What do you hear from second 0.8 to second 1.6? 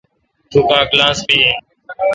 کلاس می این۔